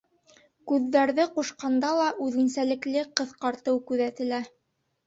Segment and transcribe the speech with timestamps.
[0.71, 4.47] Күҙҙәрҙе ҡушҡанда ла үҙенсәлекле ҡыҫҡартыу күҙәтелә.